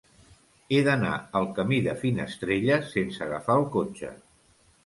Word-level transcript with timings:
He 0.69 0.79
d'anar 0.87 1.11
al 1.41 1.45
camí 1.59 1.79
de 1.89 1.95
Finestrelles 2.05 2.91
sense 2.97 3.23
agafar 3.27 3.59
el 3.63 3.71
cotxe. 3.77 4.15